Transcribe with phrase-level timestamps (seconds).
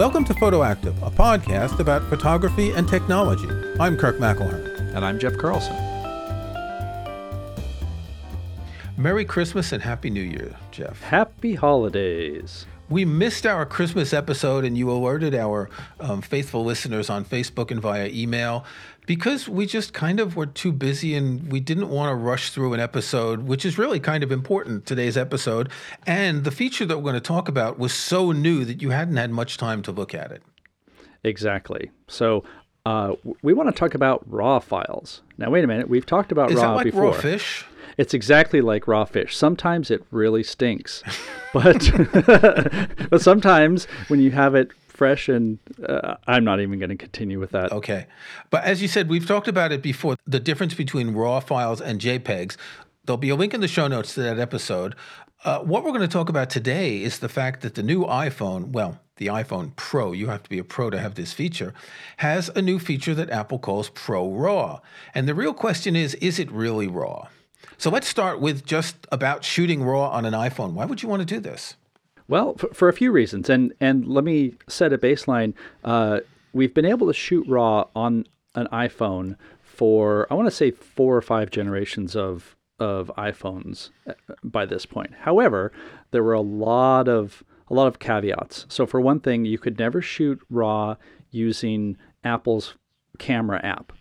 [0.00, 3.50] Welcome to Photoactive, a podcast about photography and technology.
[3.78, 4.94] I'm Kirk McElhearn.
[4.96, 5.76] And I'm Jeff Carlson.
[8.96, 11.02] Merry Christmas and Happy New Year, Jeff.
[11.02, 12.64] Happy holidays.
[12.88, 15.68] We missed our Christmas episode, and you alerted our
[16.00, 18.64] um, faithful listeners on Facebook and via email
[19.10, 22.74] because we just kind of were too busy and we didn't want to rush through
[22.74, 25.68] an episode, which is really kind of important, today's episode.
[26.06, 29.16] And the feature that we're going to talk about was so new that you hadn't
[29.16, 30.44] had much time to look at it.
[31.24, 31.90] Exactly.
[32.06, 32.44] So
[32.86, 35.22] uh, we want to talk about raw files.
[35.38, 35.88] Now, wait a minute.
[35.88, 37.06] We've talked about is raw that like before.
[37.06, 37.64] raw fish?
[37.96, 39.36] It's exactly like raw fish.
[39.36, 41.02] Sometimes it really stinks,
[41.52, 41.90] but
[43.10, 44.70] but sometimes when you have it
[45.00, 47.72] fresh and uh, I'm not even going to continue with that.
[47.72, 48.04] Okay,
[48.50, 50.16] but as you said, we've talked about it before.
[50.26, 52.58] The difference between raw files and JPEGs.
[53.06, 54.94] There'll be a link in the show notes to that episode.
[55.42, 58.72] Uh, what we're going to talk about today is the fact that the new iPhone,
[58.72, 61.72] well, the iPhone Pro, you have to be a pro to have this feature,
[62.18, 64.80] has a new feature that Apple calls Pro RAW.
[65.14, 67.28] And the real question is is it really RAW?
[67.78, 70.74] So let's start with just about shooting RAW on an iPhone.
[70.74, 71.76] Why would you want to do this?
[72.30, 75.52] Well, for, for a few reasons, and and let me set a baseline.
[75.82, 76.20] Uh,
[76.52, 81.16] we've been able to shoot RAW on an iPhone for I want to say four
[81.16, 84.12] or five generations of of iPhones uh,
[84.44, 85.12] by this point.
[85.22, 85.72] However,
[86.12, 88.64] there were a lot of a lot of caveats.
[88.68, 90.94] So for one thing, you could never shoot RAW
[91.32, 92.76] using Apple's
[93.18, 93.92] camera app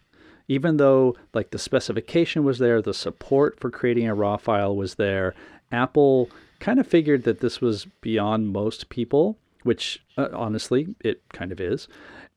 [0.48, 4.96] even though like the specification was there, the support for creating a raw file was
[4.96, 5.36] there,
[5.72, 11.52] Apple kind of figured that this was beyond most people, which uh, honestly it kind
[11.52, 11.88] of is.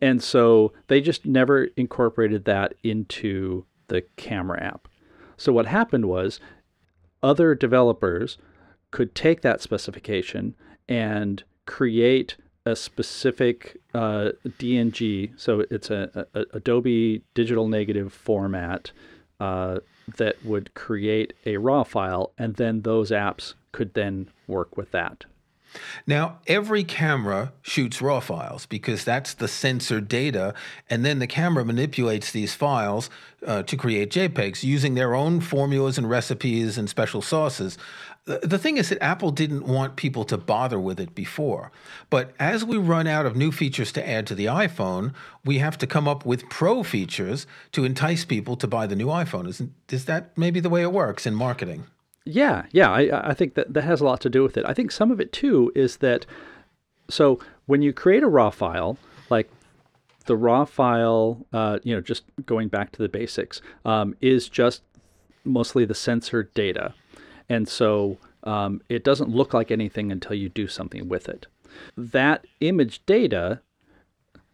[0.01, 4.89] And so they just never incorporated that into the camera app.
[5.37, 6.41] So what happened was
[7.23, 8.39] other developers
[8.91, 10.55] could take that specification
[10.89, 18.93] and create a specific uh, DNG, so it's a, a, Adobe Digital Negative format
[19.41, 19.79] uh,
[20.17, 25.25] that would create a RAW file, and then those apps could then work with that.
[26.07, 30.55] Now, every camera shoots RAW files because that's the sensor data,
[30.91, 33.09] and then the camera manipulates these files
[33.47, 37.79] uh, to create JPEGs using their own formulas and recipes and special sauces.
[38.25, 41.73] The thing is that Apple didn't want people to bother with it before.
[42.09, 45.13] But as we run out of new features to add to the iPhone,
[45.45, 49.09] we have to come up with pro features to entice people to buy the new
[49.09, 49.49] iPhone.
[49.49, 51.85] Isn't, is that maybe the way it works in marketing?
[52.25, 54.65] Yeah, yeah, I, I think that that has a lot to do with it.
[54.67, 56.25] I think some of it too is that
[57.09, 58.97] so when you create a raw file,
[59.29, 59.51] like
[60.27, 64.83] the raw file, uh, you know, just going back to the basics, um, is just
[65.45, 66.95] mostly the sensor data,
[67.49, 71.47] and so um, it doesn't look like anything until you do something with it.
[71.97, 73.61] That image data,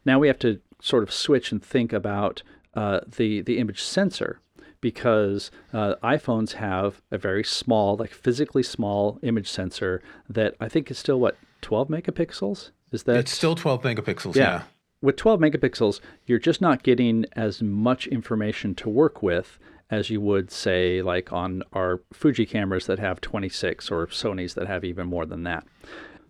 [0.04, 2.42] now we have to sort of switch and think about
[2.74, 4.40] uh, the the image sensor
[4.80, 10.90] because uh, iPhones have a very small, like physically small image sensor that I think
[10.90, 12.70] is still what 12 megapixels.
[12.92, 13.16] Is that?
[13.16, 14.36] It's still 12 megapixels.
[14.36, 14.42] Yeah.
[14.42, 14.62] yeah.
[15.00, 19.58] With 12 megapixels, you're just not getting as much information to work with
[19.90, 24.66] as you would say like on our Fuji cameras that have 26 or Sony's that
[24.66, 25.66] have even more than that.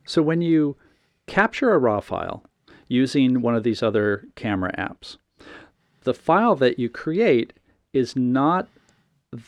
[0.04, 0.76] So when you
[1.26, 2.44] capture a raw file
[2.86, 5.16] using one of these other camera apps,
[6.02, 7.52] the file that you create
[7.92, 8.68] is not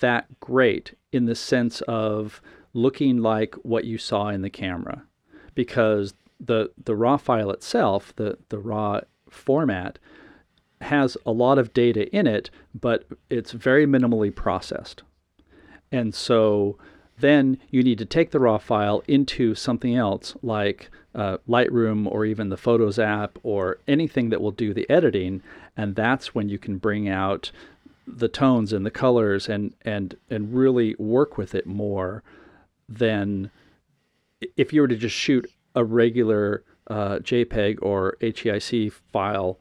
[0.00, 2.42] that great in the sense of
[2.74, 5.02] looking like what you saw in the camera
[5.54, 9.98] because the the raw file itself the the raw format
[10.80, 15.02] has a lot of data in it but it's very minimally processed.
[15.90, 16.78] And so
[17.18, 22.24] then you need to take the raw file into something else like uh, Lightroom or
[22.24, 25.42] even the Photos app or anything that will do the editing,
[25.76, 27.50] and that's when you can bring out
[28.06, 32.22] the tones and the colors and and and really work with it more
[32.88, 33.50] than
[34.56, 39.58] if you were to just shoot a regular uh, JPEG or HEIC file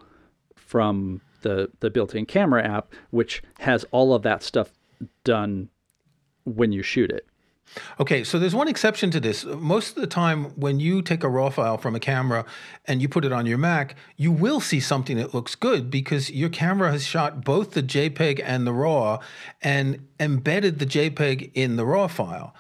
[0.70, 4.70] from the the built-in camera app, which has all of that stuff
[5.24, 5.70] done
[6.44, 7.26] when you shoot it.
[8.00, 9.46] Okay, so there's one exception to this.
[9.46, 12.46] Most of the time, when you take a RAW file from a camera
[12.86, 16.30] and you put it on your Mac, you will see something that looks good because
[16.32, 19.20] your camera has shot both the JPEG and the RAW
[19.62, 22.56] and embedded the JPEG in the RAW file.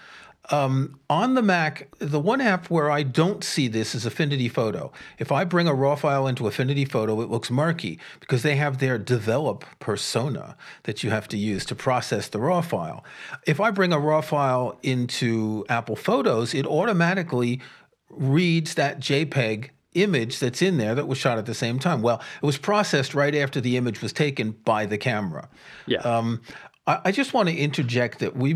[0.51, 4.91] Um, on the Mac, the one app where I don't see this is Affinity Photo.
[5.17, 8.79] If I bring a RAW file into Affinity Photo, it looks murky because they have
[8.79, 13.03] their develop persona that you have to use to process the RAW file.
[13.45, 17.61] If I bring a RAW file into Apple Photos, it automatically
[18.09, 22.01] reads that JPEG image that's in there that was shot at the same time.
[22.01, 25.49] Well, it was processed right after the image was taken by the camera.
[25.87, 25.99] Yeah.
[25.99, 26.41] Um,
[26.89, 28.55] I just want to interject that we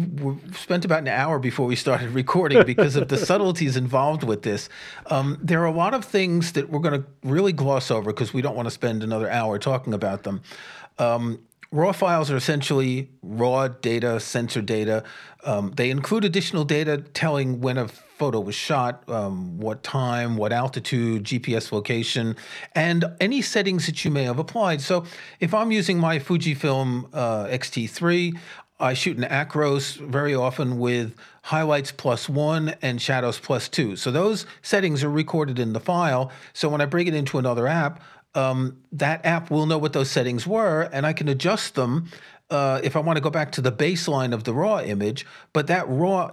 [0.53, 4.69] spent about an hour before we started recording because of the subtleties involved with this.
[5.07, 8.33] Um, there are a lot of things that we're going to really gloss over because
[8.33, 10.41] we don't want to spend another hour talking about them.
[10.97, 11.39] Um,
[11.71, 15.03] raw files are essentially raw data, sensor data.
[15.43, 17.87] Um, they include additional data telling when a
[18.17, 22.35] photo was shot, um, what time, what altitude, GPS location,
[22.75, 24.81] and any settings that you may have applied.
[24.81, 25.05] So
[25.39, 28.37] if I'm using my Fujifilm uh, X-T3,
[28.79, 33.95] I shoot in Acros very often with highlights plus one and shadows plus two.
[33.95, 36.31] So those settings are recorded in the file.
[36.53, 38.01] So when I bring it into another app,
[38.35, 42.09] um, that app will know what those settings were, and I can adjust them
[42.49, 45.25] uh, if I want to go back to the baseline of the raw image.
[45.53, 46.31] But that raw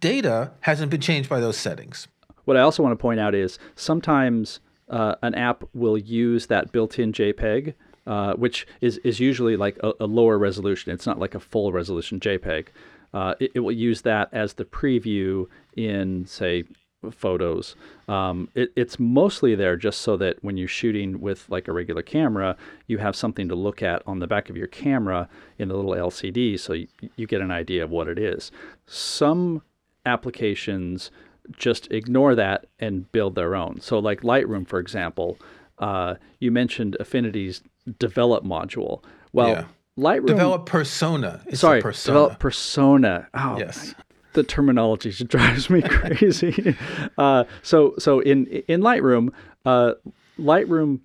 [0.00, 2.08] data hasn't been changed by those settings.
[2.44, 6.72] What I also want to point out is sometimes uh, an app will use that
[6.72, 7.74] built-in JPEG,
[8.06, 10.92] uh, which is, is usually like a, a, lower resolution.
[10.92, 12.68] It's not like a full resolution JPEG.
[13.14, 15.46] Uh, it, it, will use that as the preview
[15.76, 16.64] in, say,
[17.10, 17.74] photos.
[18.08, 22.02] Um, it, it's mostly there just so that when you're shooting with like a regular
[22.02, 22.56] camera,
[22.86, 25.28] you have something to look at on the back of your camera
[25.58, 28.50] in a little LCD so you, you get an idea of what it is.
[28.86, 29.62] Some
[30.06, 31.10] applications
[31.56, 33.80] just ignore that and build their own.
[33.80, 35.38] So, like Lightroom, for example,
[35.78, 37.62] uh, you mentioned Affinity's
[37.98, 39.02] develop module.
[39.32, 39.64] Well, yeah.
[39.98, 41.42] Lightroom develop persona.
[41.46, 42.14] It's sorry, persona.
[42.14, 43.28] develop persona.
[43.34, 43.94] Oh, yes
[44.32, 46.76] the terminology just drives me crazy.
[47.18, 49.30] uh, so so in in Lightroom,
[49.64, 49.92] uh,
[50.38, 51.00] Lightroom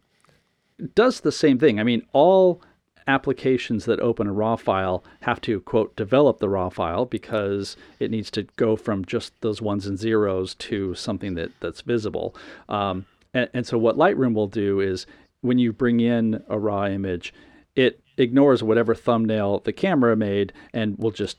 [0.96, 1.80] does the same thing.
[1.80, 2.62] I mean, all
[3.08, 8.12] applications that open a raw file have to quote develop the raw file because it
[8.12, 12.36] needs to go from just those ones and zeros to something that that's visible.
[12.70, 15.06] Um, and, and so what Lightroom will do is
[15.42, 17.34] when you bring in a raw image,
[17.76, 21.38] it ignores whatever thumbnail the camera made and will just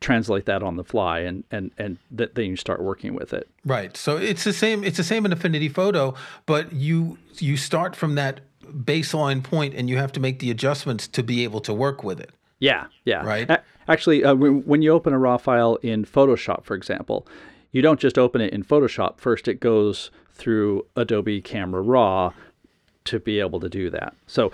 [0.00, 3.48] translate that on the fly and and and th- then you start working with it
[3.64, 6.14] right so it's the same it's the same in affinity photo
[6.46, 11.08] but you you start from that baseline point and you have to make the adjustments
[11.08, 12.30] to be able to work with it.
[12.58, 13.24] Yeah yeah.
[13.24, 13.48] Right?
[13.50, 17.26] A- actually uh, when you open a raw file in photoshop for example
[17.72, 19.18] you don't just open it in photoshop.
[19.18, 22.32] First it goes through adobe camera raw
[23.04, 24.14] to be able to do that.
[24.26, 24.52] So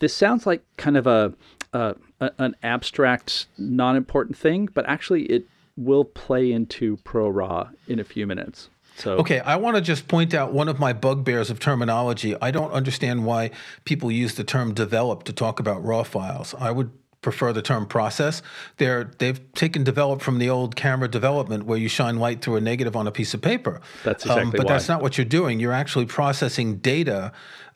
[0.00, 1.32] this sounds like kind of a
[1.72, 1.94] uh,
[2.38, 5.46] an abstract, non important thing, but actually it
[5.76, 8.68] will play into Pro Raw in a few minutes.
[8.96, 12.36] So Okay, I want to just point out one of my bugbears of terminology.
[12.40, 13.50] I don't understand why
[13.84, 16.54] people use the term develop to talk about raw files.
[16.58, 16.90] I would
[17.22, 18.42] prefer the term process.
[18.76, 22.60] They're they've taken develop from the old camera development where you shine light through a
[22.60, 23.80] negative on a piece of paper.
[24.04, 24.72] That's exactly um, But why.
[24.72, 25.60] that's not what you're doing.
[25.60, 27.32] You're actually processing data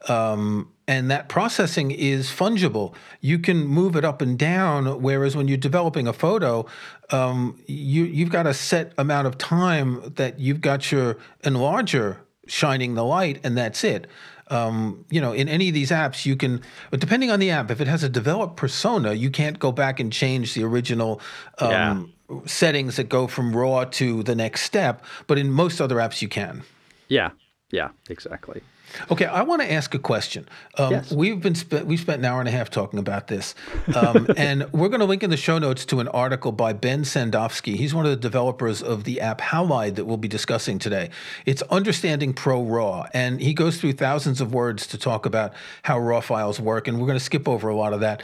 [0.08, 2.94] um, and that processing is fungible.
[3.20, 5.02] You can move it up and down.
[5.02, 6.66] Whereas when you're developing a photo,
[7.10, 12.94] um, you you've got a set amount of time that you've got your enlarger shining
[12.94, 14.06] the light, and that's it.
[14.48, 17.70] Um, you know, in any of these apps, you can, but depending on the app,
[17.72, 21.20] if it has a developed persona, you can't go back and change the original
[21.58, 22.38] um, yeah.
[22.46, 25.04] settings that go from raw to the next step.
[25.26, 26.62] But in most other apps, you can.
[27.08, 27.30] Yeah,
[27.72, 28.62] yeah, exactly.
[29.10, 30.48] Okay, I want to ask a question.
[30.78, 31.12] Um, yes.
[31.12, 33.54] We've been spe- we spent an hour and a half talking about this,
[33.94, 37.02] um, and we're going to link in the show notes to an article by Ben
[37.02, 37.76] Sandofsky.
[37.76, 41.10] He's one of the developers of the app Halide that we'll be discussing today.
[41.44, 45.52] It's Understanding Pro Raw, and he goes through thousands of words to talk about
[45.82, 48.22] how raw files work, and we're going to skip over a lot of that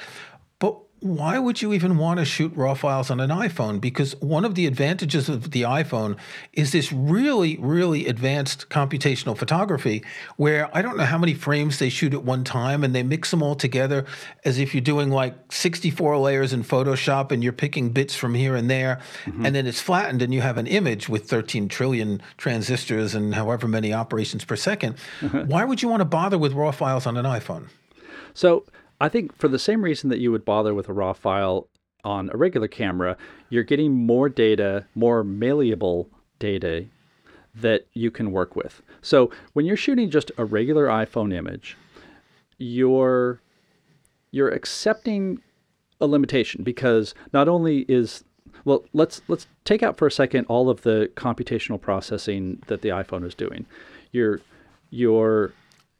[1.02, 3.80] why would you even want to shoot raw files on an iPhone?
[3.80, 6.16] Because one of the advantages of the iPhone
[6.52, 10.04] is this really, really advanced computational photography
[10.36, 13.32] where I don't know how many frames they shoot at one time and they mix
[13.32, 14.06] them all together
[14.44, 18.54] as if you're doing like 64 layers in Photoshop and you're picking bits from here
[18.54, 19.00] and there.
[19.24, 19.46] Mm-hmm.
[19.46, 23.66] And then it's flattened and you have an image with 13 trillion transistors and however
[23.66, 25.48] many operations per 2nd mm-hmm.
[25.48, 27.68] Why would you want to bother with raw files on an iPhone?
[28.34, 28.64] So,
[29.02, 31.68] I think for the same reason that you would bother with a raw file
[32.04, 33.16] on a regular camera,
[33.50, 36.84] you're getting more data, more malleable data
[37.52, 38.80] that you can work with.
[39.02, 41.76] So when you're shooting just a regular iPhone image,
[42.58, 43.40] you're
[44.30, 45.42] you're accepting
[46.00, 48.22] a limitation because not only is
[48.64, 52.90] well let's let's take out for a second all of the computational processing that the
[52.90, 53.66] iPhone is doing.
[54.12, 54.40] You're
[54.90, 55.52] you're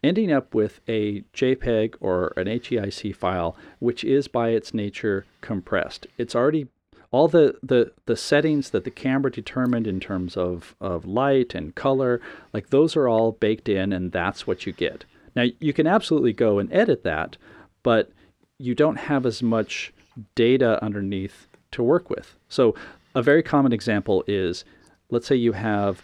[0.03, 6.07] ending up with a JPEG or an HEIC file, which is by its nature compressed.
[6.19, 6.69] It's already
[7.11, 11.75] all the, the, the settings that the camera determined in terms of, of light and
[11.75, 12.21] color,
[12.53, 15.05] like those are all baked in and that's what you get.
[15.37, 17.37] Now you can absolutely go and edit that,
[17.83, 18.11] but
[18.59, 19.93] you don't have as much
[20.35, 22.37] data underneath to work with.
[22.49, 22.75] So
[23.15, 24.65] a very common example is
[25.11, 26.03] let's say you have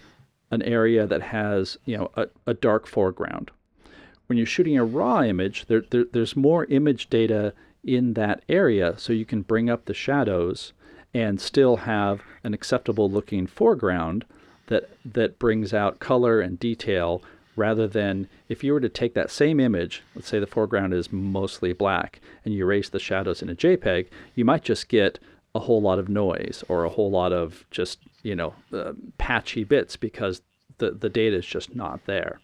[0.51, 3.51] an area that has you know a, a dark foreground.
[4.29, 8.95] When you're shooting a raw image, there, there, there's more image data in that area,
[8.99, 10.73] so you can bring up the shadows
[11.15, 14.27] and still have an acceptable looking foreground
[14.67, 17.23] that that brings out color and detail
[17.57, 21.11] rather than if you were to take that same image, let's say the foreground is
[21.11, 25.19] mostly black, and you erase the shadows in a JPEG, you might just get
[25.55, 29.65] a whole lot of noise or a whole lot of just you know uh, patchy
[29.65, 30.43] bits because
[30.77, 32.41] the the data is just not there.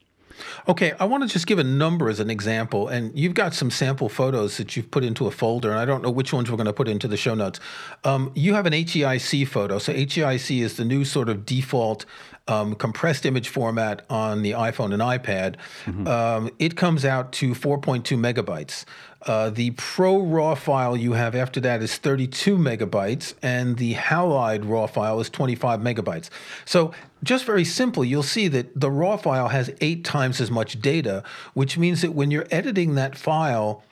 [0.69, 3.71] Okay, I want to just give a number as an example, and you've got some
[3.71, 6.57] sample photos that you've put into a folder, and I don't know which ones we're
[6.57, 7.61] going to put into the show notes.
[8.05, 12.05] Um, you have an HEIC photo, so HEIC is the new sort of default
[12.47, 15.57] um, compressed image format on the iPhone and iPad.
[15.85, 16.07] Mm-hmm.
[16.07, 18.85] Um, it comes out to 4.2 megabytes.
[19.27, 24.69] Uh, the Pro RAW file you have after that is 32 megabytes, and the Halide
[24.69, 26.29] RAW file is 25 megabytes.
[26.67, 30.81] So, just very simple, you'll see that the RAW file has eight times as much
[30.81, 31.23] data,
[31.55, 33.83] which means that when you're editing that file,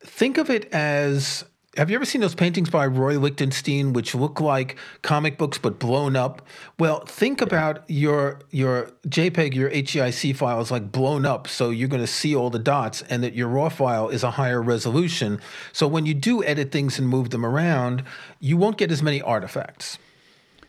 [0.00, 1.44] think of it as
[1.78, 5.78] have you ever seen those paintings by Roy Lichtenstein, which look like comic books but
[5.78, 6.42] blown up?
[6.78, 11.88] Well, think about your your JPEG, your HEIC file is like blown up, so you're
[11.88, 15.40] going to see all the dots, and that your RAW file is a higher resolution.
[15.72, 18.04] So when you do edit things and move them around,
[18.38, 19.98] you won't get as many artifacts.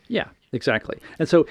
[0.08, 0.98] Yeah, exactly.
[1.18, 1.46] And so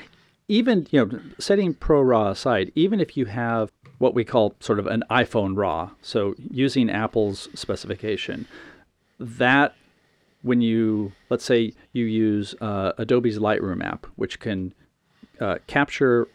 [0.48, 4.80] even you know, setting Pro RAW aside, even if you have what we call sort
[4.80, 8.48] of an iPhone RAW, so using Apple's specification
[9.20, 9.76] that
[10.42, 14.74] when you let's say you use uh, Adobe's Lightroom app, which can
[15.40, 16.28] uh, capture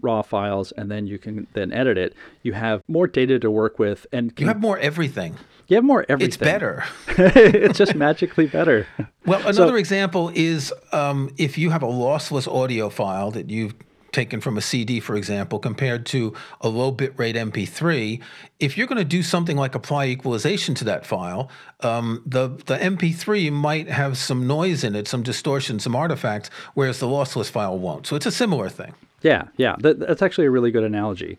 [0.00, 3.78] raw files and then you can then edit it, you have more data to work
[3.78, 5.36] with, and can, you have more everything.
[5.68, 6.28] You have more everything.
[6.28, 6.84] It's better.
[7.08, 8.86] it's just magically better.
[9.24, 13.74] Well, another so, example is um, if you have a lossless audio file that you've
[14.12, 18.20] taken from a CD, for example, compared to a low bitrate MP3,
[18.58, 21.50] if you're going to do something like apply equalization to that file,
[21.80, 26.98] um, the the MP3 might have some noise in it, some distortion, some artifacts, whereas
[26.98, 28.06] the lossless file won't.
[28.06, 28.94] So it's a similar thing.
[29.22, 31.38] Yeah, yeah, that, that's actually a really good analogy.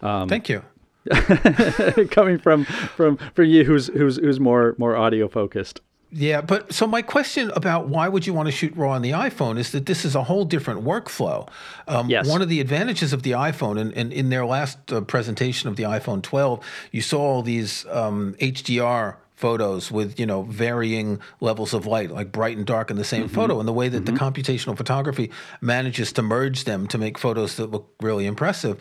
[0.00, 0.62] Um, Thank you.
[2.10, 5.80] coming from from for you who's who's who's more more audio focused.
[6.14, 9.12] Yeah, but so my question about why would you want to shoot RAW on the
[9.12, 11.48] iPhone is that this is a whole different workflow.
[11.88, 12.28] Um, yes.
[12.28, 15.76] One of the advantages of the iPhone, and, and in their last uh, presentation of
[15.76, 21.74] the iPhone 12, you saw all these um, HDR photos with you know varying levels
[21.74, 23.34] of light like bright and dark in the same mm-hmm.
[23.34, 24.14] photo and the way that mm-hmm.
[24.14, 28.78] the computational photography manages to merge them to make photos that look really impressive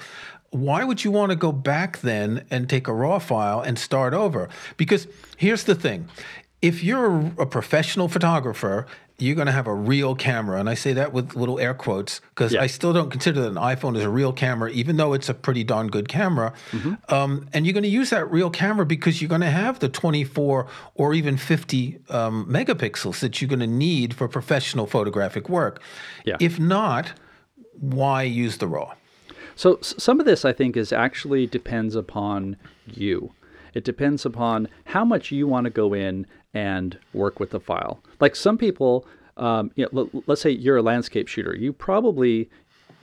[0.51, 4.13] why would you want to go back then and take a raw file and start
[4.13, 5.07] over because
[5.37, 6.07] here's the thing
[6.61, 8.85] if you're a professional photographer,
[9.17, 10.59] you're going to have a real camera.
[10.59, 12.61] And I say that with little air quotes because yeah.
[12.61, 15.33] I still don't consider that an iPhone is a real camera, even though it's a
[15.33, 16.53] pretty darn good camera.
[16.71, 17.13] Mm-hmm.
[17.13, 19.89] Um, and you're going to use that real camera because you're going to have the
[19.89, 25.81] 24 or even 50 um, megapixels that you're going to need for professional photographic work.
[26.25, 26.37] Yeah.
[26.39, 27.13] If not,
[27.79, 28.93] why use the RAW?
[29.55, 33.33] So some of this, I think, is actually depends upon you.
[33.73, 38.01] It depends upon how much you want to go in and work with the file.
[38.19, 39.05] Like some people,
[39.37, 42.49] um, you know, l- let's say you're a landscape shooter, you probably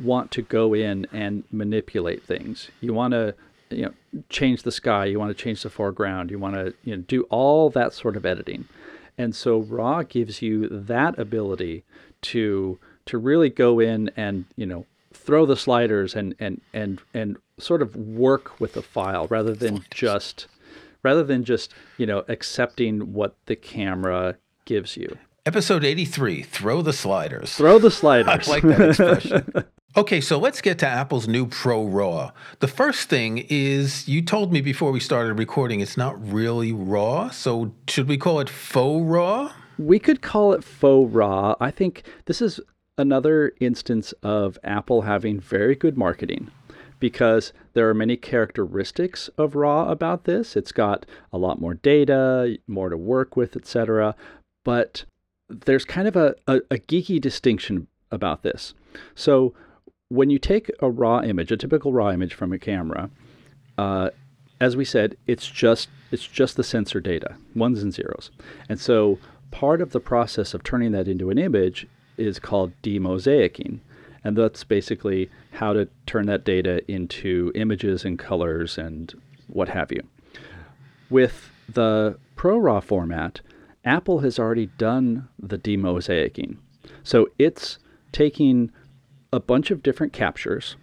[0.00, 2.70] want to go in and manipulate things.
[2.80, 3.34] You want to
[3.70, 3.92] you know
[4.28, 7.22] change the sky, you want to change the foreground, you want to you know do
[7.24, 8.68] all that sort of editing.
[9.16, 11.84] And so raw gives you that ability
[12.22, 17.36] to to really go in and you know throw the sliders and and and and
[17.58, 20.46] sort of work with the file rather than just
[21.02, 25.16] rather than just, you know, accepting what the camera gives you.
[25.46, 27.54] Episode 83 Throw the Sliders.
[27.54, 28.28] Throw the sliders.
[28.48, 29.64] I like that expression.
[29.96, 32.32] okay, so let's get to Apple's new Pro RAW.
[32.60, 37.30] The first thing is you told me before we started recording it's not really RAW.
[37.30, 39.52] So should we call it faux RAW?
[39.78, 41.56] We could call it faux RAW.
[41.60, 42.60] I think this is
[42.98, 46.50] another instance of Apple having very good marketing
[46.98, 50.56] because there are many characteristics of RAW about this.
[50.56, 54.14] It's got a lot more data, more to work with, etc.
[54.64, 55.04] But
[55.48, 58.74] there's kind of a, a, a geeky distinction about this.
[59.14, 59.54] So
[60.08, 63.10] when you take a raw image, a typical raw image from a camera,
[63.76, 64.10] uh,
[64.60, 68.30] as we said, it's just it's just the sensor data, ones and zeros.
[68.68, 69.18] And so
[69.50, 71.86] part of the process of turning that into an image
[72.16, 73.80] is called demosaicing.
[74.24, 79.14] And that's basically how to turn that data into images and colors and
[79.46, 80.02] what have you.
[81.08, 83.40] With the ProRAW format,
[83.84, 86.56] Apple has already done the demosaicing.
[87.02, 87.78] So it's
[88.12, 88.70] taking
[89.32, 90.76] a bunch of different captures.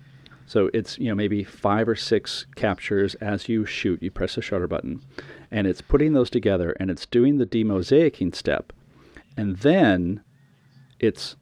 [0.48, 4.42] So it's, you know, maybe five or six captures as you shoot, you press the
[4.42, 5.02] shutter button,
[5.50, 8.72] and it's putting those together and it's doing the demosaicing step.
[9.36, 10.24] And then
[11.00, 11.36] it's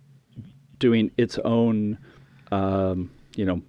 [0.84, 1.98] doing its own,
[2.52, 3.62] um, you know,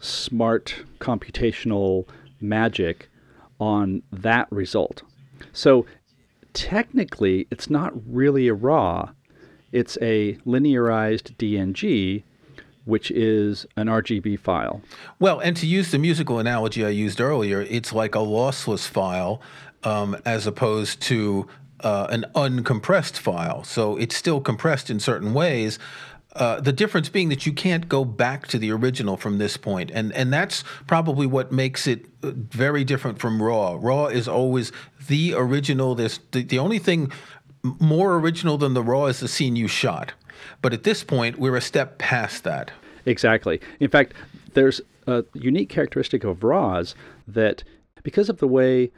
[0.00, 2.06] smart computational
[2.42, 3.08] magic
[3.58, 5.02] on that result.
[5.54, 5.86] So
[6.52, 9.12] technically, it's not really a RAW,
[9.72, 12.22] it's a linearized DNG,
[12.84, 14.82] which is an RGB file.
[15.18, 19.40] Well, and to use the musical analogy I used earlier, it's like a lossless file
[19.84, 21.46] um, as opposed to
[21.84, 23.62] uh, an uncompressed file.
[23.62, 25.78] So it's still compressed in certain ways.
[26.34, 29.92] Uh, the difference being that you can't go back to the original from this point,
[29.94, 33.78] and and that's probably what makes it uh, very different from RAW.
[33.80, 34.72] RAW is always
[35.06, 35.94] the original.
[35.94, 37.12] This the, the only thing
[37.62, 40.12] more original than the RAW is the scene you shot.
[40.60, 42.72] But at this point, we're a step past that.
[43.06, 43.60] Exactly.
[43.78, 44.12] In fact,
[44.54, 46.96] there's a unique characteristic of RAWs
[47.28, 47.62] that
[48.02, 48.90] because of the way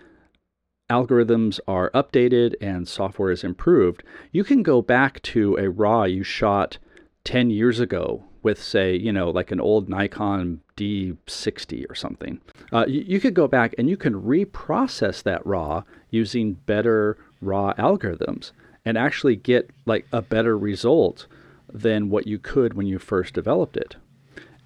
[0.88, 4.02] algorithms are updated and software is improved,
[4.33, 6.78] you can go back to a RAW you shot
[7.25, 12.40] 10 years ago with, say, you know, like an old Nikon D60 or something.
[12.73, 17.73] Uh, you, you could go back and you can reprocess that RAW using better RAW
[17.75, 18.52] algorithms
[18.85, 21.26] and actually get like a better result
[21.73, 23.97] than what you could when you first developed it.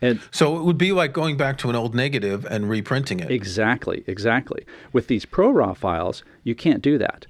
[0.03, 3.31] And so it would be like going back to an old negative and reprinting it.
[3.31, 4.65] Exactly, exactly.
[4.93, 7.27] With these ProRAW files, you can't do that.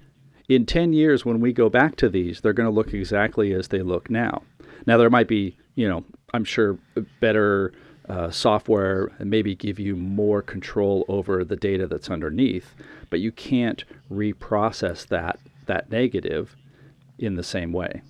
[0.48, 3.68] In 10 years, when we go back to these, they're going to look exactly as
[3.68, 4.42] they look now.
[4.86, 6.78] Now, there might be, you know, I'm sure
[7.20, 7.72] better
[8.08, 12.74] uh, software and maybe give you more control over the data that's underneath,
[13.08, 16.56] but you can't reprocess that that negative
[17.18, 18.02] in the same way.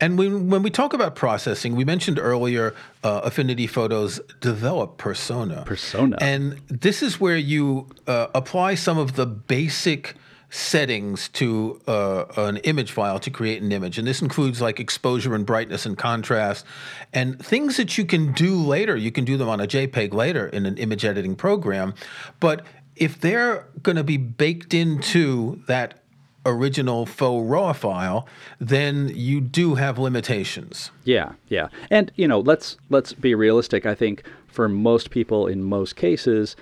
[0.00, 5.64] And when, when we talk about processing, we mentioned earlier uh, Affinity Photos develop persona.
[5.66, 6.16] Persona.
[6.20, 10.16] And this is where you uh, apply some of the basic
[10.52, 13.98] settings to uh, an image file to create an image.
[13.98, 16.66] And this includes like exposure and brightness and contrast
[17.14, 18.94] and things that you can do later.
[18.94, 21.94] You can do them on a JPEG later in an image editing program.
[22.38, 26.01] But if they're going to be baked into that
[26.44, 28.26] original faux raw file,
[28.60, 30.90] then you do have limitations.
[31.04, 31.68] Yeah, yeah.
[31.90, 33.86] And you know, let's let's be realistic.
[33.86, 36.56] I think for most people in most cases,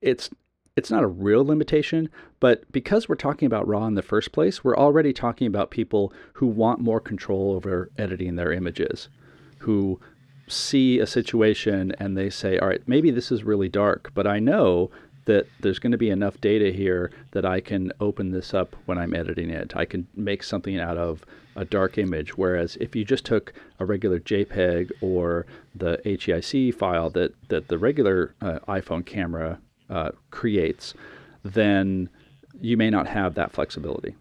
[0.00, 0.30] it's
[0.76, 4.62] it's not a real limitation, but because we're talking about RAW in the first place,
[4.62, 9.08] we're already talking about people who want more control over editing their images,
[9.60, 9.98] who
[10.48, 14.38] see a situation and they say, all right, maybe this is really dark, but I
[14.38, 14.90] know
[15.26, 18.98] that there's going to be enough data here that I can open this up when
[18.98, 19.76] I'm editing it.
[19.76, 22.36] I can make something out of a dark image.
[22.36, 27.78] Whereas if you just took a regular JPEG or the HEIC file that, that the
[27.78, 29.58] regular uh, iPhone camera
[29.90, 30.94] uh, creates,
[31.42, 32.08] then
[32.60, 34.14] you may not have that flexibility.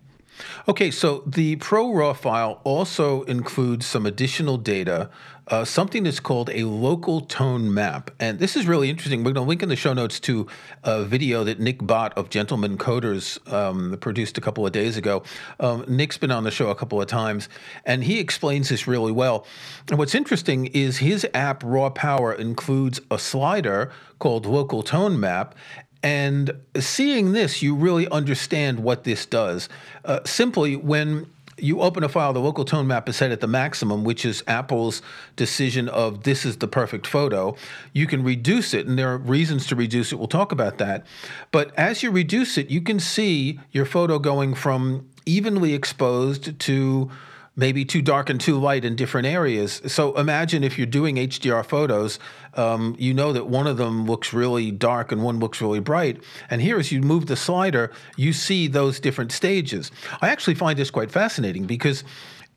[0.67, 5.09] Okay, so the Pro Raw file also includes some additional data,
[5.47, 8.11] uh, something that's called a local tone map.
[8.19, 9.19] And this is really interesting.
[9.19, 10.47] We're going to link in the show notes to
[10.83, 15.23] a video that Nick Bott of Gentlemen Coders um, produced a couple of days ago.
[15.59, 17.47] Um, Nick's been on the show a couple of times,
[17.85, 19.45] and he explains this really well.
[19.89, 25.55] And what's interesting is his app, Raw Power, includes a slider called Local Tone Map,
[26.01, 29.67] and seeing this, you really understand what this does.
[30.03, 31.25] Uh, simply, when
[31.57, 34.43] you open a file, the local tone map is set at the maximum, which is
[34.47, 35.01] Apple's
[35.35, 37.55] decision of this is the perfect photo.
[37.93, 40.17] You can reduce it, and there are reasons to reduce it.
[40.17, 41.05] We'll talk about that.
[41.51, 47.09] But as you reduce it, you can see your photo going from evenly exposed to
[47.55, 49.81] maybe too dark and too light in different areas.
[49.87, 52.19] So imagine if you're doing HDR photos,
[52.55, 56.21] um, you know that one of them looks really dark and one looks really bright.
[56.49, 59.91] And here, as you move the slider, you see those different stages.
[60.21, 62.03] I actually find this quite fascinating because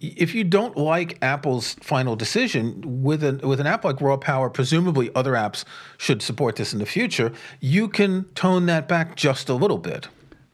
[0.00, 4.48] if you don't like Apple's final decision with an with an app like Raw Power,
[4.48, 5.64] presumably other apps
[5.96, 7.32] should support this in the future.
[7.60, 10.08] You can tone that back just a little bit.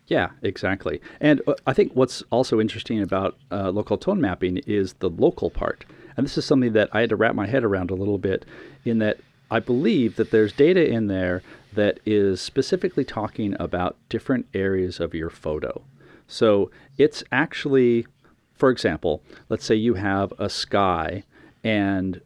[0.07, 1.01] Yeah, exactly.
[1.21, 5.51] And uh, I think what's also interesting about uh, local tone mapping is the local
[5.51, 5.85] part.
[6.17, 8.45] And this is something that I had to wrap my head around a little bit
[8.85, 9.19] in that
[9.51, 15.15] I believe that there's data in there that is specifically talking about different areas of
[15.15, 15.83] your photo.
[16.27, 18.07] So it's actually,
[18.55, 21.25] for example, let's say you have a sky
[21.63, 22.21] and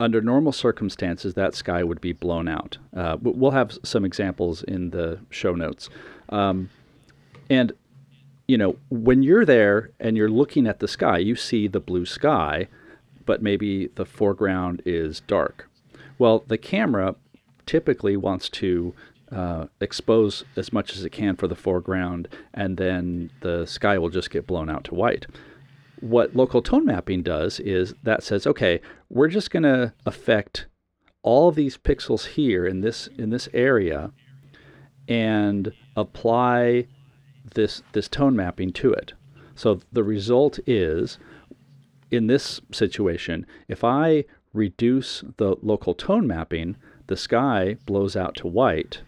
[0.00, 2.78] under normal circumstances, that sky would be blown out.
[2.94, 5.88] Uh, we'll have some examples in the show notes.
[6.28, 6.68] Um,
[7.54, 7.72] and,
[8.46, 12.06] you know, when you're there and you're looking at the sky, you see the blue
[12.06, 12.68] sky,
[13.26, 15.56] but maybe the foreground is dark.
[16.18, 17.14] Well, the camera
[17.66, 18.94] typically wants to
[19.32, 24.10] uh, expose as much as it can for the foreground, and then the sky will
[24.10, 25.26] just get blown out to white.
[26.00, 30.66] What local tone mapping does is that says, okay, we're just going to affect
[31.22, 34.12] all these pixels here in this in this area,
[35.08, 36.86] and apply
[37.54, 39.12] this this tone mapping to it.
[39.54, 41.18] So the result is,
[42.10, 46.76] in this situation, if I reduce the local tone mapping,
[47.06, 49.02] the sky blows out to white,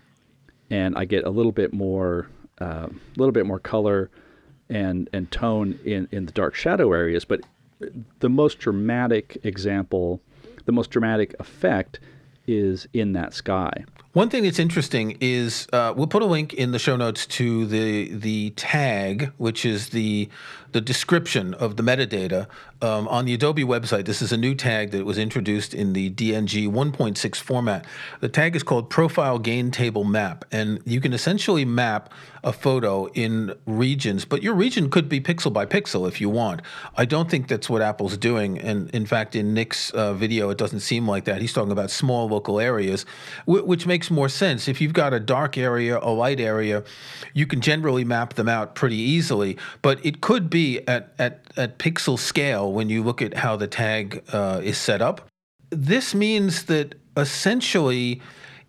[0.70, 2.28] and I get a little bit more,
[2.60, 4.10] a uh, little bit more color
[4.68, 7.24] and and tone in in the dark shadow areas.
[7.24, 7.40] But
[8.20, 10.20] the most dramatic example,
[10.64, 12.00] the most dramatic effect,
[12.46, 13.84] is in that sky.
[14.12, 17.66] One thing that's interesting is uh, we'll put a link in the show notes to
[17.66, 20.30] the the tag, which is the
[20.72, 22.46] the description of the metadata
[22.82, 24.04] um, on the Adobe website.
[24.04, 27.84] This is a new tag that was introduced in the DNG 1.6 format.
[28.20, 32.12] The tag is called Profile Gain Table Map, and you can essentially map
[32.44, 36.62] a photo in regions, but your region could be pixel by pixel if you want.
[36.96, 40.58] I don't think that's what Apple's doing, and in fact, in Nick's uh, video, it
[40.58, 41.40] doesn't seem like that.
[41.40, 43.04] He's talking about small local areas,
[43.46, 44.68] which makes more sense.
[44.68, 46.84] If you've got a dark area, a light area,
[47.34, 49.56] you can generally map them out pretty easily.
[49.82, 53.66] But it could be at, at, at pixel scale when you look at how the
[53.66, 55.28] tag uh, is set up.
[55.70, 58.20] This means that essentially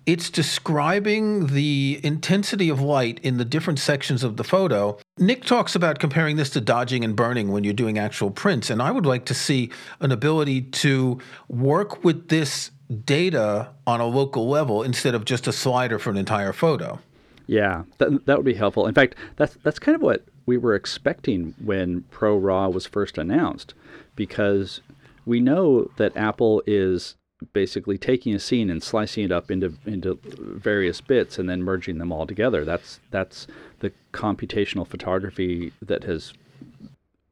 [0.07, 4.97] it's describing the intensity of light in the different sections of the photo.
[5.19, 8.81] Nick talks about comparing this to dodging and burning when you're doing actual prints, and
[8.81, 12.71] I would like to see an ability to work with this
[13.03, 16.99] data on a local level instead of just a slider for an entire photo.
[17.47, 18.87] Yeah, that, that would be helpful.
[18.87, 23.19] In fact, that's that's kind of what we were expecting when Pro Raw was first
[23.19, 23.75] announced,
[24.15, 24.81] because
[25.25, 27.15] we know that Apple is
[27.53, 31.99] basically taking a scene and slicing it up into into various bits and then merging
[31.99, 32.65] them all together.
[32.65, 33.45] That's that's
[33.79, 36.33] the computational photography that has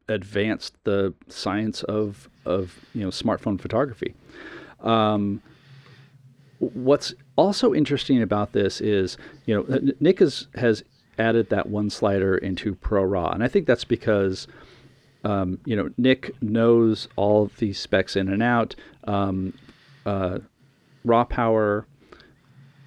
[0.08, 4.13] advanced the science of of you know smartphone photography.
[4.82, 5.41] Um,
[6.60, 10.84] what's also interesting about this is, you know, Nick has, has
[11.17, 14.47] added that one slider into Pro Raw, and I think that's because,
[15.23, 18.75] um, you know, Nick knows all these specs in and out.
[19.06, 19.54] Um,
[20.06, 20.39] uh,
[21.04, 21.88] raw Power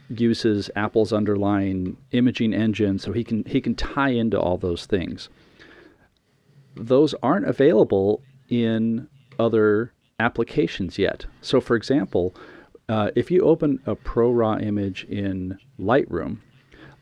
[0.08, 5.28] uses Apple's underlying imaging engine, so he can he can tie into all those things.
[6.74, 11.26] Those aren't available in other applications yet.
[11.42, 12.34] So, for example,
[12.88, 16.38] uh, if you open a Pro Raw image in Lightroom,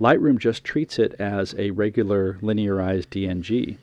[0.00, 3.78] Lightroom just treats it as a regular linearized DNG.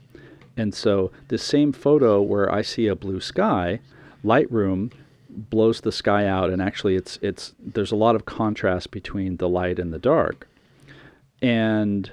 [0.55, 3.79] And so, the same photo where I see a blue sky,
[4.23, 4.91] Lightroom
[5.29, 9.49] blows the sky out, and actually, it's it's there's a lot of contrast between the
[9.49, 10.47] light and the dark,
[11.41, 12.11] and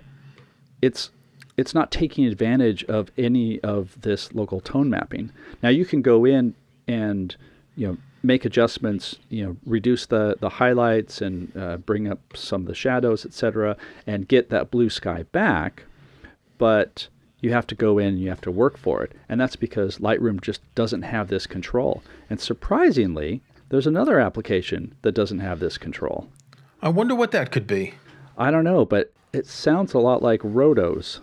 [0.81, 1.11] it's
[1.59, 5.31] it's not taking advantage of any of this local tone mapping.
[5.63, 6.55] Now you can go in
[6.89, 7.37] and
[7.77, 12.63] you know make adjustments, you know, reduce the the highlights and uh, bring up some
[12.63, 15.85] of the shadows, etc., and get that blue sky back.
[16.59, 17.09] But
[17.41, 19.99] you have to go in and you have to work for it, and that's because
[19.99, 22.03] Lightroom just doesn't have this control.
[22.29, 26.29] And surprisingly, there's another application that doesn't have this control.
[26.83, 27.95] I wonder what that could be.
[28.37, 31.21] I don't know, but it sounds a lot like Rotos.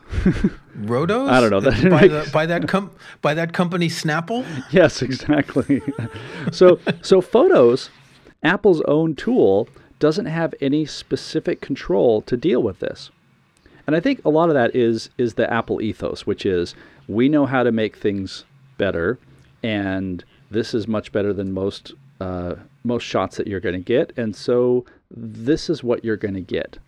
[0.78, 1.30] Rotos?
[1.30, 1.60] I don't know.
[1.60, 2.92] That by, the, by, that com-
[3.22, 4.46] by that company Snapple?
[4.72, 5.82] Yes, exactly.
[6.52, 7.90] so so photos,
[8.44, 9.68] Apple's own tool
[10.00, 13.10] doesn't have any specific control to deal with this.
[13.88, 16.76] And I think a lot of that is is the Apple ethos, which is
[17.08, 18.44] we know how to make things
[18.78, 19.18] better,
[19.64, 24.12] and this is much better than most uh, most shots that you're going to get,
[24.18, 26.80] and so this is what you're going to get.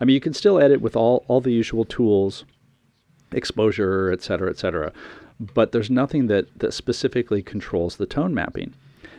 [0.00, 2.44] I mean, you can still edit with all, all the usual tools,
[3.32, 4.92] exposure, et cetera, et cetera,
[5.38, 8.74] but there's nothing that, that specifically controls the tone mapping.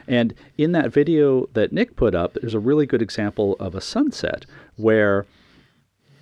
[0.07, 3.81] And in that video that Nick put up, there's a really good example of a
[3.81, 5.25] sunset where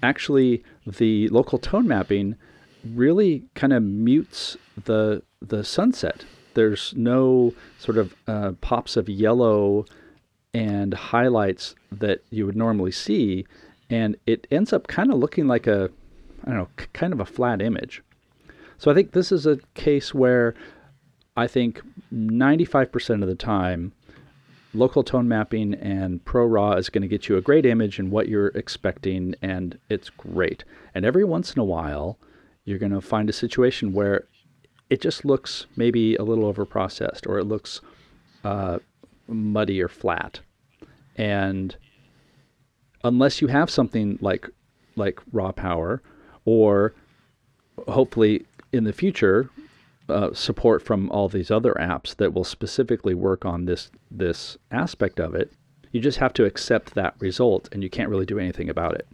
[0.03, 2.35] actually the local tone mapping
[2.83, 6.25] really kind of mutes the the sunset.
[6.53, 9.85] There's no sort of uh, pops of yellow
[10.53, 13.45] and highlights that you would normally see
[13.91, 15.91] and it ends up kind of looking like a
[16.43, 18.01] I don't know, kind of a flat image.
[18.79, 20.55] So I think this is a case where
[21.37, 23.91] I think 95% of the time,
[24.73, 28.09] local tone mapping and Pro Raw is going to get you a great image and
[28.09, 30.63] what you're expecting, and it's great.
[30.95, 32.17] And every once in a while,
[32.65, 34.25] you're going to find a situation where
[34.89, 37.81] it just looks maybe a little overprocessed or it looks
[38.43, 38.79] uh,
[39.27, 40.39] muddy or flat.
[41.15, 41.75] And
[43.03, 44.49] unless you have something like
[44.95, 46.01] like raw power
[46.45, 46.93] or
[47.87, 49.49] hopefully in the future
[50.09, 55.19] uh, support from all these other apps that will specifically work on this this aspect
[55.19, 55.51] of it
[55.91, 59.07] you just have to accept that result and you can't really do anything about it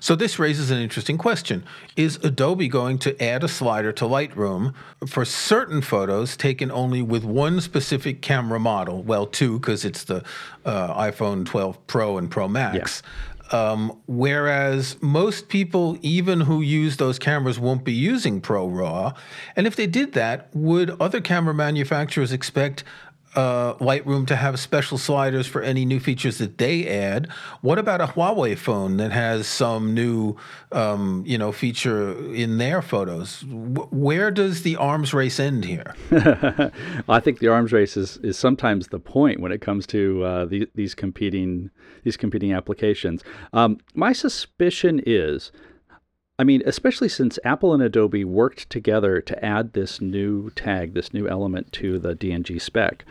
[0.00, 1.64] so this raises an interesting question.
[1.96, 4.74] Is Adobe going to add a slider to Lightroom
[5.06, 9.02] for certain photos taken only with one specific camera model?
[9.02, 10.24] Well, two, because it's the
[10.64, 13.02] uh, iPhone 12 Pro and Pro Max.
[13.04, 13.10] Yeah.
[13.52, 19.12] Um, whereas most people, even who use those cameras, won't be using Pro RAW.
[19.54, 22.82] And if they did that, would other camera manufacturers expect
[23.36, 27.28] uh, Lightroom to have special sliders for any new features that they add.
[27.60, 30.36] What about a Huawei phone that has some new,
[30.72, 33.40] um, you know, feature in their photos?
[33.42, 35.94] W- where does the arms race end here?
[37.08, 40.44] I think the arms race is, is sometimes the point when it comes to uh,
[40.46, 41.70] the, these competing
[42.04, 43.22] these competing applications.
[43.52, 45.50] Um, my suspicion is
[46.38, 51.14] I mean, especially since Apple and Adobe worked together to add this new tag, this
[51.14, 53.06] new element to the DNG spec,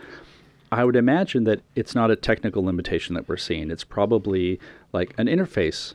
[0.71, 3.71] I would imagine that it's not a technical limitation that we're seeing.
[3.71, 4.59] It's probably
[4.93, 5.93] like an interface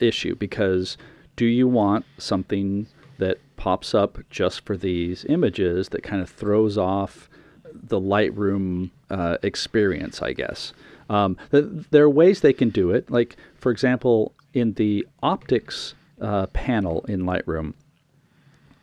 [0.00, 0.96] issue because
[1.36, 6.76] do you want something that pops up just for these images that kind of throws
[6.76, 7.28] off
[7.72, 10.72] the Lightroom uh, experience, I guess?
[11.08, 13.08] Um, there are ways they can do it.
[13.08, 17.74] Like, for example, in the optics uh, panel in Lightroom,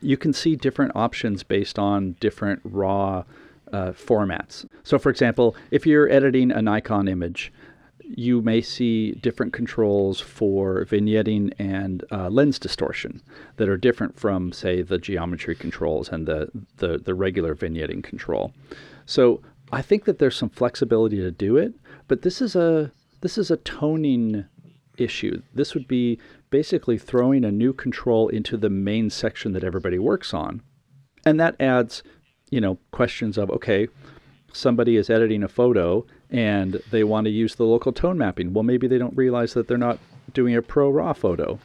[0.02, 3.24] you can see different options based on different raw
[3.72, 4.66] uh, formats.
[4.84, 7.52] So, for example, if you're editing a Nikon image,
[8.00, 13.22] you may see different controls for vignetting and uh, lens distortion
[13.58, 18.54] that are different from, say, the geometry controls and the, the, the regular vignetting control.
[19.08, 21.74] So I think that there's some flexibility to do it,
[22.08, 24.46] but this is a this is a toning
[24.98, 25.42] issue.
[25.54, 30.34] This would be basically throwing a new control into the main section that everybody works
[30.34, 30.62] on.
[31.26, 32.04] And that adds,
[32.50, 33.88] you know, questions of okay,
[34.54, 38.54] somebody is editing a photo and they want to use the local tone mapping.
[38.54, 40.00] Well, maybe they don't realize that they're not
[40.34, 41.60] doing a pro raw photo.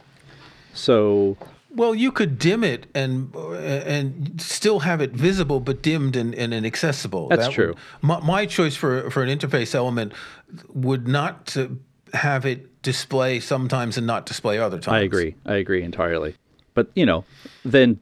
[0.72, 1.36] So
[1.72, 6.34] well, you could dim it and uh, and still have it visible, but dimmed and,
[6.34, 7.28] and inaccessible.
[7.28, 7.68] That's that true.
[7.68, 10.12] Would, my, my, choice for for an interface element
[10.68, 11.56] would not
[12.14, 14.94] have it display sometimes and not display other times.
[14.94, 15.34] I agree.
[15.46, 16.34] I agree entirely.
[16.74, 17.24] But you know,
[17.64, 17.98] then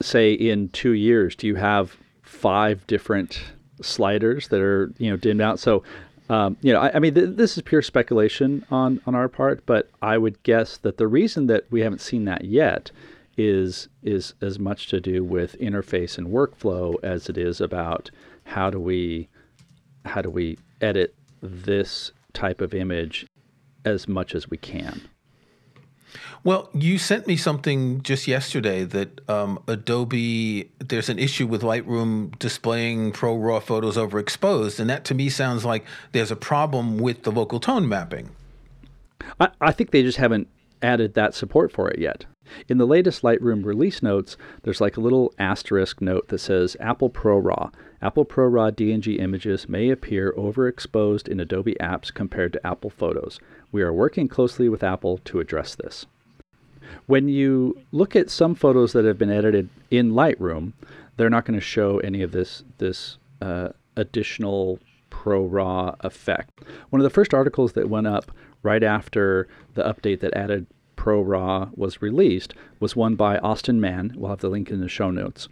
[0.00, 3.40] say in two years, do you have five different
[3.82, 5.58] sliders that are you know dimmed out?
[5.58, 5.82] So
[6.28, 9.64] um, you know, I, I mean, th- this is pure speculation on on our part,
[9.66, 12.90] but I would guess that the reason that we haven't seen that yet
[13.36, 18.10] is is as much to do with interface and workflow as it is about
[18.44, 19.28] how do we
[20.04, 23.26] how do we edit this type of image
[23.86, 25.08] as much as we can.
[26.44, 32.38] Well, you sent me something just yesterday that um, Adobe, there's an issue with Lightroom
[32.38, 34.78] displaying Pro RAW photos overexposed.
[34.78, 38.30] And that to me sounds like there's a problem with the local tone mapping.
[39.40, 40.48] I, I think they just haven't
[40.82, 42.26] added that support for it yet.
[42.68, 47.08] In the latest Lightroom release notes, there's like a little asterisk note that says Apple
[47.10, 47.70] Pro RAW.
[48.02, 53.40] Apple Pro RAW DNG images may appear overexposed in Adobe apps compared to Apple Photos.
[53.72, 56.06] We are working closely with Apple to address this.
[57.06, 60.72] When you look at some photos that have been edited in Lightroom,
[61.16, 64.78] they're not going to show any of this this uh, additional
[65.10, 66.60] Pro RAW effect.
[66.90, 68.30] One of the first articles that went up
[68.62, 74.12] right after the update that added Pro Raw was released was one by Austin Mann.
[74.16, 75.48] We'll have the link in the show notes.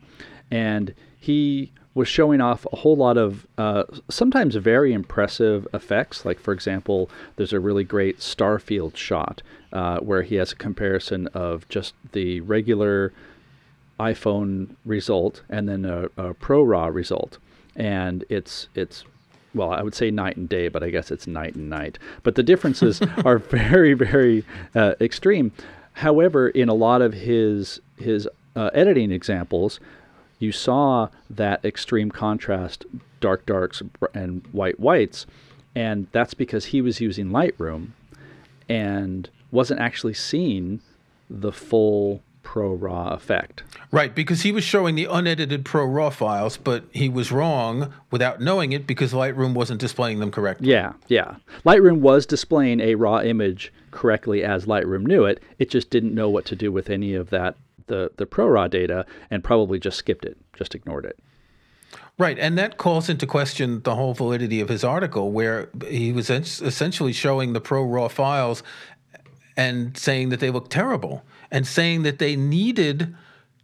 [0.50, 6.24] And he was showing off a whole lot of uh, sometimes very impressive effects.
[6.24, 11.28] Like, for example, there's a really great starfield shot uh, where he has a comparison
[11.28, 13.12] of just the regular
[14.00, 17.38] iPhone result and then a, a Pro Raw result.
[17.76, 19.04] And it's it's
[19.54, 21.98] well, I would say night and day, but I guess it's night and night.
[22.24, 25.52] But the differences are very, very uh, extreme.
[25.92, 29.78] However, in a lot of his his uh, editing examples,
[30.44, 32.84] you saw that extreme contrast,
[33.20, 35.26] dark darks and white whites,
[35.74, 37.88] and that's because he was using Lightroom
[38.68, 40.80] and wasn't actually seeing
[41.28, 43.62] the full pro raw effect.
[43.90, 48.40] Right, because he was showing the unedited pro raw files, but he was wrong without
[48.40, 50.68] knowing it because Lightroom wasn't displaying them correctly.
[50.68, 51.36] Yeah, yeah.
[51.64, 55.42] Lightroom was displaying a raw image correctly as Lightroom knew it.
[55.58, 58.68] It just didn't know what to do with any of that the the pro raw
[58.68, 61.18] data and probably just skipped it, just ignored it.
[62.16, 66.30] Right, and that calls into question the whole validity of his article, where he was
[66.30, 68.62] essentially showing the pro raw files
[69.56, 73.14] and saying that they look terrible and saying that they needed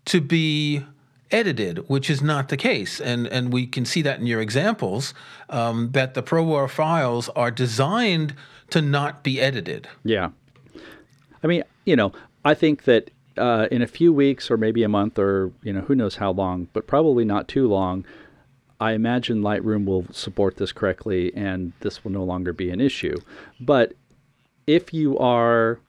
[0.07, 0.85] to be
[1.31, 3.01] edited, which is not the case.
[3.01, 5.15] And, and we can see that in your examples
[5.49, 8.35] um, that the pro raw files are designed
[8.71, 9.89] to not be edited.
[10.05, 10.31] Yeah.
[11.43, 12.13] I mean, you know,
[12.45, 15.81] I think that uh, in a few weeks or maybe a month or, you know,
[15.81, 18.05] who knows how long, but probably not too long,
[18.79, 23.17] I imagine Lightroom will support this correctly and this will no longer be an issue.
[23.61, 23.95] But
[24.67, 25.81] if you are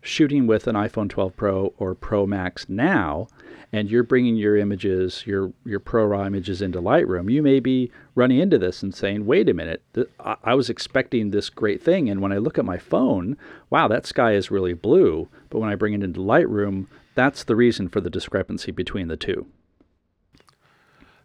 [0.00, 3.28] shooting with an iPhone 12 Pro or Pro Max now,
[3.72, 7.90] and you're bringing your images, your your Pro RAW images into Lightroom, you may be
[8.14, 11.82] running into this and saying, "Wait a minute, th- I-, I was expecting this great
[11.82, 13.36] thing, and when I look at my phone,
[13.68, 15.28] wow, that sky is really blue.
[15.50, 19.16] But when I bring it into Lightroom, that's the reason for the discrepancy between the
[19.16, 19.46] two.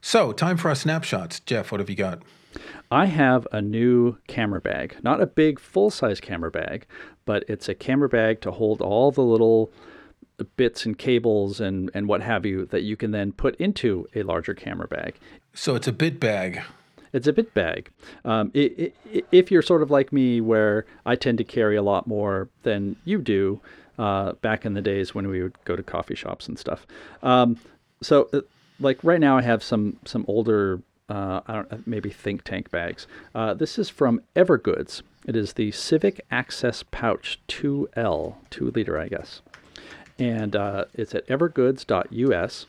[0.02, 1.40] So, time for our snapshots.
[1.40, 2.24] Jeff, what have you got?
[2.92, 4.98] I have a new camera bag.
[5.02, 6.86] Not a big full size camera bag,
[7.26, 9.72] but it's a camera bag to hold all the little
[10.58, 14.24] bits and cables and, and what have you that you can then put into a
[14.24, 15.16] larger camera bag.
[15.54, 16.62] So it's a bit bag.
[17.14, 17.92] It's a bit bag.
[18.26, 21.84] Um, it, it, if you're sort of like me, where I tend to carry a
[21.84, 23.62] lot more than you do,
[23.98, 26.86] uh, back in the days when we would go to coffee shops and stuff.
[27.22, 27.58] Um,
[28.02, 28.42] so, uh,
[28.80, 32.72] like right now, I have some some older uh, I don't uh, maybe think tank
[32.72, 33.08] bags.
[33.36, 35.02] Uh, this is from Evergoods.
[35.28, 39.42] It is the Civic Access Pouch 2L, two liter, I guess,
[40.18, 42.66] and uh, it's at evergoods.us,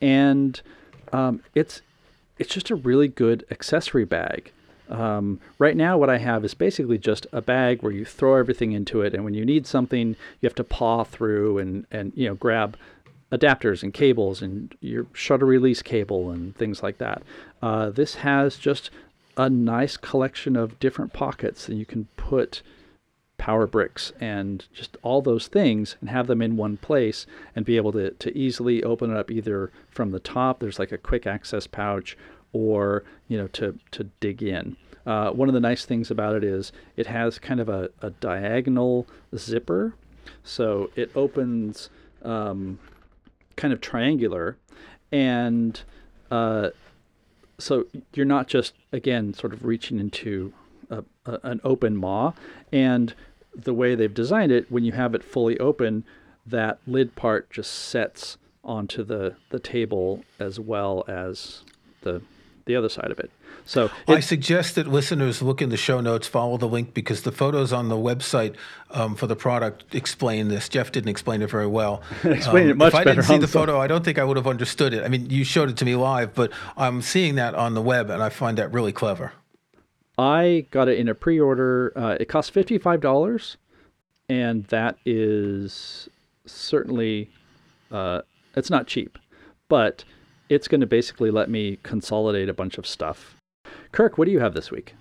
[0.00, 0.60] and
[1.12, 1.82] um, it's
[2.38, 4.52] it's just a really good accessory bag.
[4.88, 8.72] Um, right now, what I have is basically just a bag where you throw everything
[8.72, 12.28] into it, and when you need something, you have to paw through and and you
[12.28, 12.76] know grab
[13.30, 17.22] adapters and cables and your shutter release cable and things like that.
[17.60, 18.90] Uh, this has just
[19.36, 22.62] a nice collection of different pockets and you can put
[23.36, 27.24] power bricks and just all those things and have them in one place
[27.54, 30.90] and be able to, to easily open it up either from the top there's like
[30.90, 32.16] a quick access pouch
[32.52, 34.76] or you know to, to dig in.
[35.06, 38.10] Uh, one of the nice things about it is it has kind of a, a
[38.10, 39.94] diagonal zipper.
[40.44, 41.88] So it opens
[42.22, 42.78] um,
[43.56, 44.56] kind of triangular,
[45.10, 45.80] and
[46.30, 46.70] uh,
[47.58, 50.52] so you're not just again sort of reaching into
[50.90, 52.32] a, a, an open maw,
[52.72, 53.14] and
[53.54, 56.04] the way they've designed it, when you have it fully open,
[56.46, 61.62] that lid part just sets onto the the table as well as
[62.02, 62.20] the
[62.68, 63.32] the other side of it.
[63.64, 67.32] So I suggest that listeners look in the show notes, follow the link because the
[67.32, 68.54] photos on the website
[68.90, 70.68] um, for the product explain this.
[70.68, 72.02] Jeff didn't explain it very well.
[72.24, 73.02] explain um, it much better.
[73.02, 75.04] If I didn't see the photo, I don't think I would have understood it.
[75.04, 78.08] I mean, you showed it to me live, but I'm seeing that on the web,
[78.10, 79.32] and I find that really clever.
[80.16, 81.92] I got it in a pre-order.
[81.96, 83.56] Uh, it cost fifty-five dollars,
[84.28, 86.08] and that is
[86.46, 87.30] certainly
[87.90, 88.22] uh,
[88.56, 89.18] it's not cheap,
[89.68, 90.04] but
[90.48, 93.38] it's going to basically let me consolidate a bunch of stuff
[93.92, 94.94] Kirk, what do you have this week?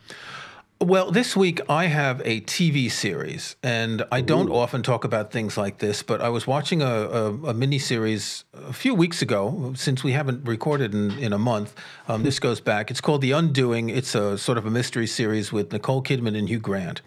[0.79, 5.57] Well, this week I have a TV series, and I don't often talk about things
[5.57, 9.73] like this, but I was watching a, a, a mini series a few weeks ago,
[9.75, 11.73] since we haven't recorded in, in a month.
[12.07, 12.91] Um, this goes back.
[12.91, 13.89] It's called The Undoing.
[13.89, 17.01] It's a sort of a mystery series with Nicole Kidman and Hugh Grant.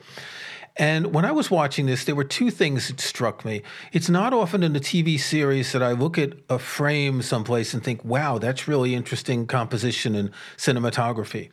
[0.76, 3.62] And when I was watching this, there were two things that struck me.
[3.92, 7.82] It's not often in a TV series that I look at a frame someplace and
[7.82, 11.50] think, wow, that's really interesting composition and cinematography.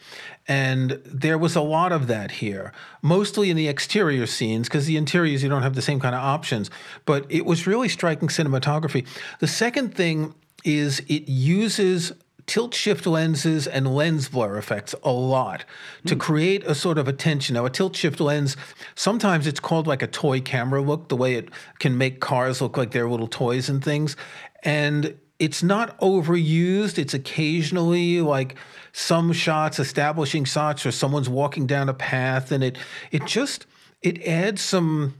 [0.48, 4.98] And there was a lot of that here, mostly in the exterior scenes, because the
[4.98, 6.70] interiors, you don't have the same kind of options.
[7.06, 9.06] But it was really striking cinematography.
[9.40, 12.14] The second thing is it uses
[12.48, 15.66] tilt shift lenses and lens blur effects a lot
[16.06, 16.20] to mm.
[16.20, 17.54] create a sort of attention.
[17.54, 18.58] Now, a tilt shift lens,
[18.96, 22.78] sometimes it's called like a toy camera look, the way it can make cars look
[22.78, 24.16] like they're little toys and things.
[24.64, 26.98] And it's not overused.
[26.98, 28.56] It's occasionally like
[28.94, 32.78] some shots, establishing shots, or someone's walking down a path, and it
[33.12, 33.68] it just
[34.02, 35.14] it adds some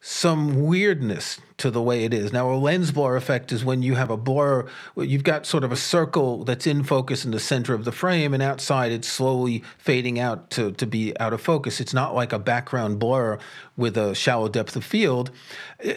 [0.00, 2.32] some weirdness to the way it is.
[2.32, 5.72] Now, a lens blur effect is when you have a blur, you've got sort of
[5.72, 9.64] a circle that's in focus in the center of the frame, and outside it's slowly
[9.76, 11.80] fading out to, to be out of focus.
[11.80, 13.38] It's not like a background blur
[13.76, 15.32] with a shallow depth of field.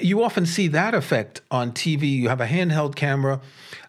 [0.02, 2.12] You often see that effect on TV.
[2.12, 3.40] You have a handheld camera,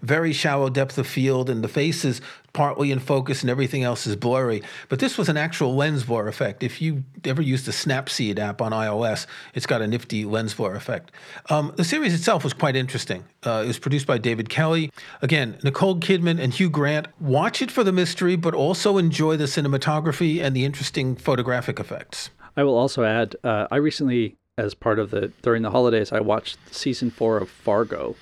[0.02, 2.20] very shallow depth of field, and the face is
[2.52, 4.62] partly in focus and everything else is blurry.
[4.88, 6.62] But this was an actual lens blur effect.
[6.62, 10.74] If you ever used the Snapseed app on iOS, it's got a nifty lens blur
[10.74, 11.12] effect.
[11.50, 13.24] Um, the series itself was quite interesting.
[13.44, 14.92] Uh, it was produced by David Kelley.
[15.22, 17.08] Again, Nicole Kidman and Hugh Grant.
[17.20, 22.30] Watch it for the mystery, but also enjoy the cinematography and the interesting photographic effects.
[22.56, 26.20] I will also add, uh, I recently, as part of the during the holidays, I
[26.20, 28.14] watched season four of Fargo,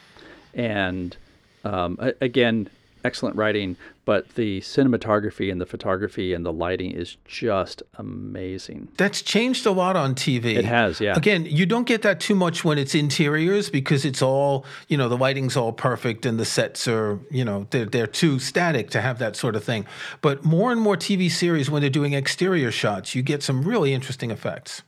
[0.55, 1.17] and
[1.65, 2.71] um, again,
[3.05, 8.89] excellent writing, but the cinematography and the photography and the lighting is just amazing.
[8.97, 10.57] That's changed a lot on TV.
[10.57, 11.15] It has, yeah.
[11.17, 15.09] Again, you don't get that too much when it's interiors because it's all, you know,
[15.09, 19.01] the lighting's all perfect and the sets are, you know, they're, they're too static to
[19.01, 19.87] have that sort of thing.
[20.21, 23.95] But more and more TV series, when they're doing exterior shots, you get some really
[23.95, 24.83] interesting effects.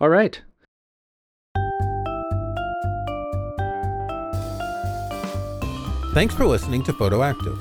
[0.00, 0.40] All right.
[6.12, 7.56] Thanks for listening to Photoactive.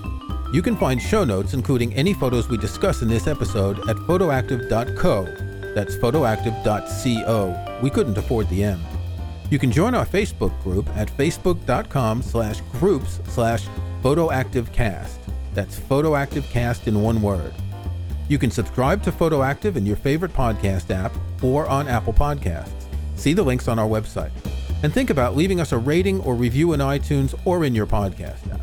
[0.51, 5.25] You can find show notes, including any photos we discuss in this episode, at photoactive.co.
[5.75, 7.79] That's photoactive.co.
[7.83, 8.81] We couldn't afford the M.
[9.51, 13.67] You can join our Facebook group at facebook.com slash groups slash
[14.01, 15.17] photoactivecast.
[15.53, 17.53] That's photoactivecast in one word.
[18.29, 22.85] You can subscribe to Photoactive in your favorite podcast app or on Apple Podcasts.
[23.15, 24.31] See the links on our website
[24.83, 28.58] and think about leaving us a rating or review in iTunes or in your podcast.